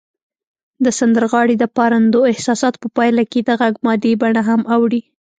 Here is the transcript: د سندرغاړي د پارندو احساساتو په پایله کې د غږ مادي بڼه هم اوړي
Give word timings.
د 0.83 0.85
سندرغاړي 0.99 1.55
د 1.59 1.65
پارندو 1.77 2.19
احساساتو 2.31 2.77
په 2.83 2.89
پایله 2.97 3.23
کې 3.31 3.39
د 3.43 3.49
غږ 3.61 3.73
مادي 3.85 4.13
بڼه 4.21 4.41
هم 4.49 4.61
اوړي 4.75 5.01